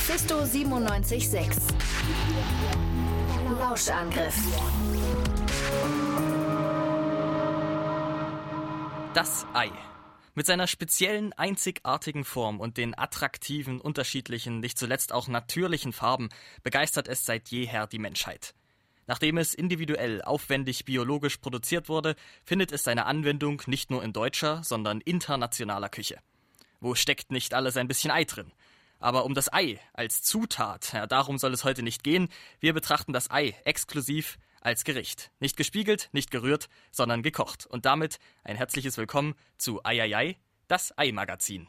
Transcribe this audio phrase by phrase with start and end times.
[0.00, 1.76] Mephisto 976.
[3.60, 4.34] Lauschangriff.
[9.12, 9.70] Das Ei.
[10.34, 16.30] Mit seiner speziellen, einzigartigen Form und den attraktiven, unterschiedlichen, nicht zuletzt auch natürlichen Farben
[16.62, 18.54] begeistert es seit jeher die Menschheit.
[19.06, 24.64] Nachdem es individuell aufwendig biologisch produziert wurde, findet es seine Anwendung nicht nur in deutscher,
[24.64, 26.20] sondern internationaler Küche.
[26.80, 28.50] Wo steckt nicht alles ein bisschen Ei drin?
[29.02, 32.28] Aber um das Ei als Zutat, ja, darum soll es heute nicht gehen.
[32.60, 35.30] Wir betrachten das Ei exklusiv als Gericht.
[35.40, 37.64] Nicht gespiegelt, nicht gerührt, sondern gekocht.
[37.64, 40.36] Und damit ein herzliches Willkommen zu Eieiei,
[40.68, 41.66] das Ei-Magazin.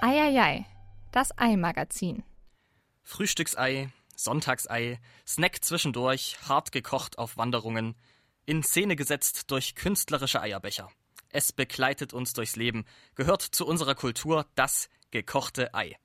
[0.00, 0.66] Eieiei,
[1.10, 2.22] das Ei-Magazin.
[3.02, 7.96] Frühstücksei, Sonntagsei, Snack zwischendurch, hart gekocht auf Wanderungen,
[8.48, 10.88] in Szene gesetzt durch künstlerische Eierbecher.
[11.28, 15.98] Es begleitet uns durchs Leben, gehört zu unserer Kultur das gekochte Ei.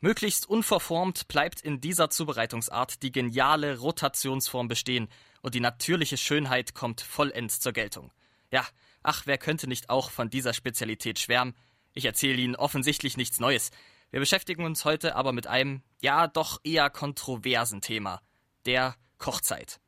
[0.00, 5.08] Möglichst unverformt bleibt in dieser Zubereitungsart die geniale Rotationsform bestehen
[5.42, 8.14] und die natürliche Schönheit kommt vollends zur Geltung.
[8.50, 8.66] Ja,
[9.02, 11.54] ach, wer könnte nicht auch von dieser Spezialität schwärmen?
[11.92, 13.72] Ich erzähle Ihnen offensichtlich nichts Neues.
[14.10, 18.22] Wir beschäftigen uns heute aber mit einem, ja, doch eher kontroversen Thema,
[18.64, 19.80] der Kochzeit.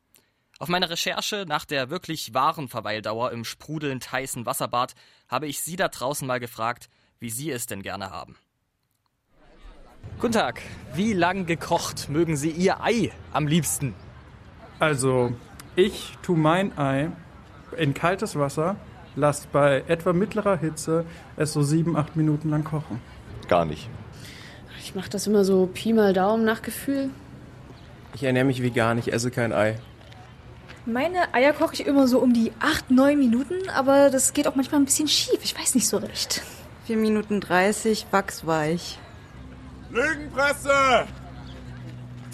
[0.59, 4.95] Auf meiner Recherche nach der wirklich wahren Verweildauer im sprudelnd heißen Wasserbad
[5.27, 8.35] habe ich Sie da draußen mal gefragt, wie Sie es denn gerne haben.
[10.19, 10.61] Guten Tag,
[10.95, 13.93] wie lang gekocht mögen Sie Ihr Ei am liebsten?
[14.79, 15.33] Also,
[15.75, 17.11] ich tue mein Ei
[17.77, 18.77] in kaltes Wasser,
[19.15, 22.99] lasse bei etwa mittlerer Hitze es so sieben, acht Minuten lang kochen.
[23.47, 23.89] Gar nicht.
[24.79, 27.11] Ich mache das immer so Pi mal Daumen nach Gefühl.
[28.15, 29.77] Ich ernähre mich vegan, ich esse kein Ei.
[30.87, 34.55] Meine Eier koche ich immer so um die 8, 9 Minuten, aber das geht auch
[34.55, 35.39] manchmal ein bisschen schief.
[35.43, 36.41] Ich weiß nicht so recht.
[36.85, 38.97] 4 Minuten 30, wachsweich.
[39.91, 41.05] Lügenpresse!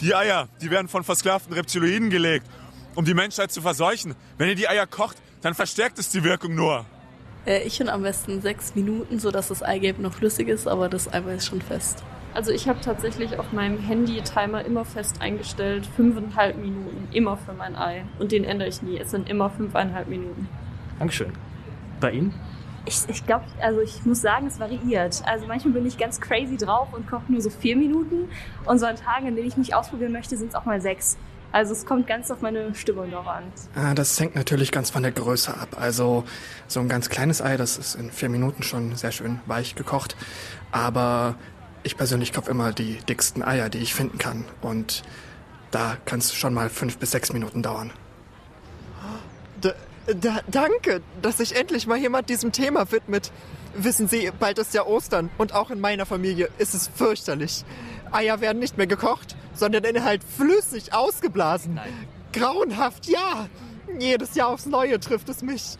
[0.01, 2.45] Die Eier, die werden von versklavten Reptiloiden gelegt,
[2.93, 4.13] um die Menschheit zu verseuchen.
[4.37, 6.85] Wenn ihr die Eier kocht, dann verstärkt es die Wirkung nur.
[7.47, 11.11] Äh, ich finde am besten 6 Minuten, sodass das Eigelb noch flüssig ist, aber das
[11.11, 12.03] Eiweiß ist schon fest.
[12.33, 17.75] Also ich habe tatsächlich auf meinem Handy-Timer immer fest eingestellt, fünfeinhalb Minuten, immer für mein
[17.75, 18.05] Ei.
[18.19, 18.97] Und den ändere ich nie.
[18.97, 20.49] Es sind immer fünfeinhalb Minuten.
[20.97, 21.33] Dankeschön.
[21.99, 22.33] Bei Ihnen?
[22.85, 25.21] Ich, ich glaube, also ich muss sagen, es variiert.
[25.25, 28.29] Also manchmal bin ich ganz crazy drauf und koche nur so vier Minuten.
[28.65, 31.17] Und so an Tagen, in denen ich mich ausprobieren möchte, sind es auch mal sechs.
[31.53, 33.43] Also es kommt ganz auf meine Stimmung drauf an.
[33.75, 35.77] Ah, das hängt natürlich ganz von der Größe ab.
[35.79, 36.23] Also
[36.67, 40.17] so ein ganz kleines Ei, das ist in vier Minuten schon sehr schön weich gekocht.
[40.71, 41.35] Aber
[41.83, 44.45] ich persönlich kaufe immer die dicksten Eier, die ich finden kann.
[44.61, 45.03] Und
[45.71, 47.91] da kann es schon mal fünf bis sechs Minuten dauern.
[49.63, 49.71] D
[50.05, 53.31] da, danke, dass sich endlich mal jemand diesem Thema widmet.
[53.73, 57.63] Wissen Sie, bald ist ja Ostern und auch in meiner Familie ist es fürchterlich.
[58.11, 61.75] Eier werden nicht mehr gekocht, sondern Inhalt flüssig ausgeblasen.
[61.75, 62.07] Nein.
[62.33, 63.47] Grauenhaft, ja.
[63.97, 65.77] Jedes Jahr aufs Neue trifft es mich.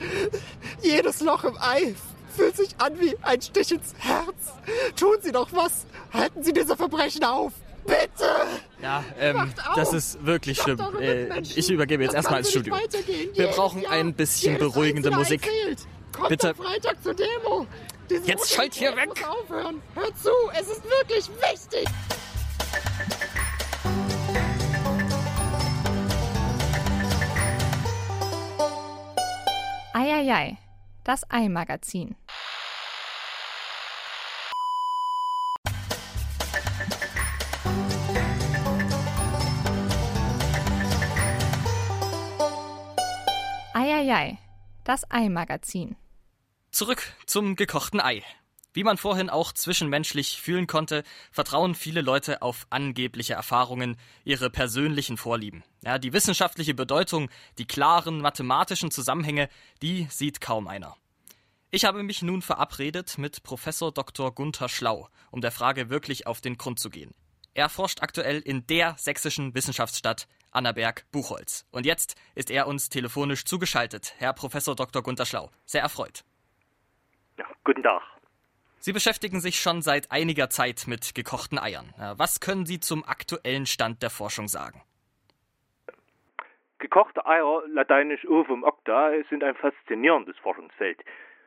[0.81, 1.94] Jedes Loch im Ei
[2.36, 4.54] fühlt sich an wie ein Stich ins Herz.
[4.96, 5.86] Tun Sie doch was.
[6.14, 7.54] Halten Sie diese Verbrechen auf.
[7.86, 8.30] Bitte!
[8.82, 10.80] Ja, ähm, das ist wirklich schlimm.
[11.00, 12.76] Äh, ich übergebe jetzt Das erstmal ins Studio.
[13.34, 15.48] Wir brauchen Jahr, ein bisschen beruhigende Musik.
[16.30, 16.50] Bitte.
[16.50, 17.68] am Freitag zur Demo.
[18.10, 19.10] Diese Jetzt schalt hier weg.
[19.10, 19.82] Muss aufhören.
[19.96, 21.88] Hört zu, es ist wirklich wichtig.
[29.94, 30.58] Eieiei,
[31.04, 32.16] das Ei-Magazin.
[44.03, 44.38] Eieiei,
[44.84, 45.96] das Ei-Magazin.
[46.72, 48.22] Zurück zum gekochten Ei.
[48.74, 55.16] Wie man vorhin auch zwischenmenschlich fühlen konnte, vertrauen viele Leute auf angebliche Erfahrungen, ihre persönlichen
[55.16, 55.63] Vorlieben.
[55.86, 59.48] Ja, die wissenschaftliche Bedeutung, die klaren mathematischen Zusammenhänge,
[59.81, 60.98] die sieht kaum einer.
[61.72, 64.36] Ich habe mich nun verabredet mit Professor Dr.
[64.36, 67.13] Gunther Schlau, um der Frage wirklich auf den Grund zu gehen.
[67.54, 71.68] Er forscht aktuell in der sächsischen Wissenschaftsstadt Annaberg-Buchholz.
[71.72, 75.02] Und jetzt ist er uns telefonisch zugeschaltet, Herr Professor Dr.
[75.02, 75.50] Gunther Schlau.
[75.66, 76.24] Sehr erfreut.
[77.38, 78.02] Ja, guten Tag.
[78.80, 81.94] Sie beschäftigen sich schon seit einiger Zeit mit gekochten Eiern.
[82.18, 84.82] Was können Sie zum aktuellen Stand der Forschung sagen?
[86.80, 91.00] Gekochte Eier, lateinisch Ovum octa, sind ein faszinierendes Forschungsfeld.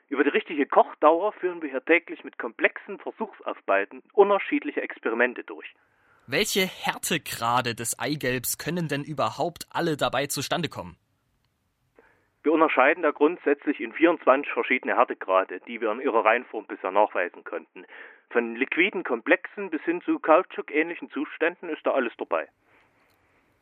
[0.09, 5.75] Über die richtige Kochdauer führen wir hier täglich mit komplexen Versuchsaufbeiten unterschiedliche Experimente durch.
[6.29, 10.97] Welche Härtegrade des Eigelbs können denn überhaupt alle dabei zustande kommen?
[12.43, 17.45] Wir unterscheiden da grundsätzlich in 24 verschiedene Härtegrade, die wir in ihrer Reinform bisher nachweisen
[17.45, 17.85] konnten.
[18.31, 22.49] Von liquiden Komplexen bis hin zu Kautschuk-ähnlichen Zuständen ist da alles dabei.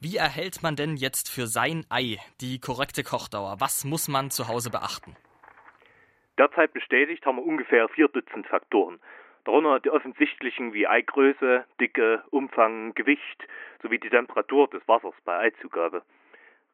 [0.01, 3.57] Wie erhält man denn jetzt für sein Ei die korrekte Kochdauer?
[3.59, 5.17] Was muss man zu Hause beachten?
[6.39, 9.01] Derzeit bestätigt haben wir ungefähr vier Dutzend Faktoren.
[9.45, 13.47] Darunter die offensichtlichen wie Eigröße, Dicke, Umfang, Gewicht
[13.83, 16.03] sowie die Temperatur des Wassers bei Eizugabe.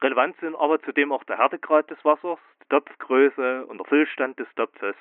[0.03, 4.49] Relevant sind aber zudem auch der Härtegrad des Wassers, die Topfgröße und der Füllstand des
[4.55, 4.95] Topfes,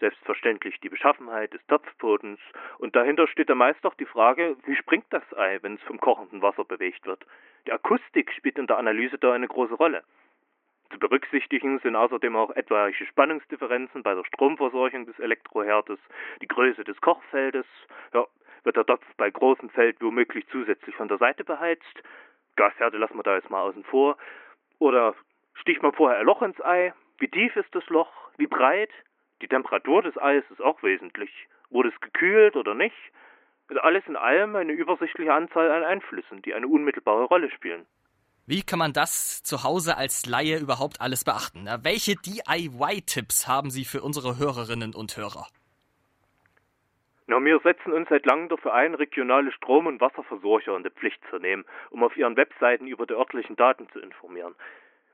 [0.00, 2.40] selbstverständlich die Beschaffenheit des Topfbodens
[2.78, 6.00] und dahinter steht dann meist auch die Frage, wie springt das Ei, wenn es vom
[6.00, 7.24] kochenden Wasser bewegt wird.
[7.66, 10.02] Die Akustik spielt in der Analyse da eine große Rolle.
[10.92, 15.98] Zu berücksichtigen sind außerdem auch etwaige Spannungsdifferenzen bei der Stromversorgung des Elektroherdes,
[16.42, 17.66] die Größe des Kochfeldes,
[18.12, 18.26] ja,
[18.64, 22.02] wird der Topf bei großem Feld womöglich zusätzlich von der Seite beheizt,
[22.56, 24.18] Gasherde lassen wir da jetzt mal außen vor,
[24.78, 25.14] oder
[25.54, 28.90] sticht man vorher ein Loch ins Ei, wie tief ist das Loch, wie breit,
[29.40, 31.30] die Temperatur des Eis ist auch wesentlich,
[31.70, 32.96] wurde es gekühlt oder nicht,
[33.68, 37.86] also alles in allem eine übersichtliche Anzahl an Einflüssen, die eine unmittelbare Rolle spielen.
[38.44, 41.68] Wie kann man das zu Hause als Laie überhaupt alles beachten?
[41.82, 45.46] Welche DIY-Tipps haben Sie für unsere Hörerinnen und Hörer?
[47.28, 51.20] Na, wir setzen uns seit langem dafür ein, regionale Strom- und Wasserversorger in die Pflicht
[51.30, 54.56] zu nehmen, um auf ihren Webseiten über die örtlichen Daten zu informieren.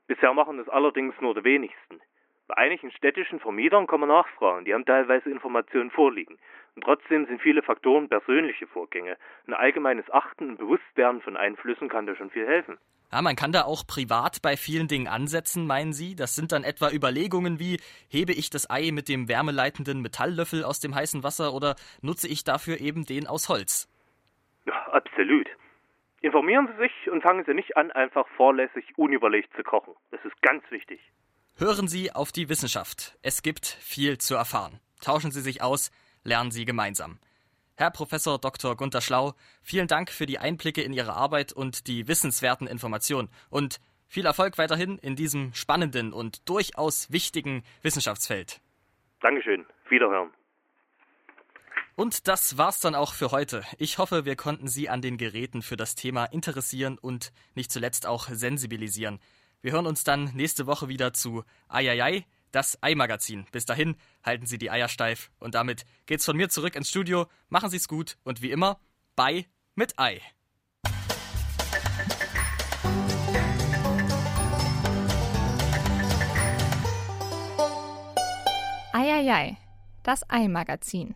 [0.07, 2.01] Bisher machen das allerdings nur die wenigsten.
[2.49, 6.39] Bei einigen städtischen Vermietern kann man nachfragen, die haben teilweise Informationen vorliegen.
[6.75, 9.17] Und trotzdem sind viele Faktoren persönliche Vorgänge.
[9.45, 12.79] Ein allgemeines Achten und Bewusstwerden von Einflüssen kann da schon viel helfen.
[13.11, 16.15] Ja, man kann da auch privat bei vielen Dingen ansetzen, meinen Sie?
[16.15, 17.79] Das sind dann etwa Überlegungen wie,
[18.09, 22.43] hebe ich das Ei mit dem wärmeleitenden Metalllöffel aus dem heißen Wasser oder nutze ich
[22.43, 23.87] dafür eben den aus Holz?
[24.65, 25.47] Ja, absolut.
[26.21, 29.93] Informieren Sie sich und fangen Sie nicht an, einfach vorlässig unüberlegt zu kochen.
[30.09, 30.99] Das ist ganz wichtig.
[31.59, 33.17] Hören Sie auf die Wissenschaft.
[33.21, 34.79] Es gibt viel zu erfahren.
[35.01, 35.91] Tauschen Sie sich aus,
[36.23, 37.19] lernen Sie gemeinsam.
[37.75, 38.77] Herr Professor Dr.
[38.77, 43.81] Gunther Schlau, vielen Dank für die Einblicke in Ihre Arbeit und die wissenswerten Informationen und
[44.07, 48.61] viel Erfolg weiterhin in diesem spannenden und durchaus wichtigen Wissenschaftsfeld.
[49.19, 49.65] Dankeschön.
[49.89, 50.31] Wiederhören.
[51.97, 53.65] Und das war's dann auch für heute.
[53.77, 58.05] Ich hoffe, wir konnten Sie an den Geräten für das Thema interessieren und nicht zuletzt
[58.05, 59.19] auch sensibilisieren.
[59.61, 63.45] Wir hören uns dann nächste Woche wieder zu Eieiei, das Ei-Magazin.
[63.51, 65.31] Bis dahin, halten Sie die Eier steif.
[65.37, 67.27] Und damit geht's von mir zurück ins Studio.
[67.49, 68.79] Machen Sie's gut und wie immer,
[69.17, 70.21] bei mit Ei.
[78.93, 79.57] Eieiei,
[80.03, 81.15] das Ei-Magazin.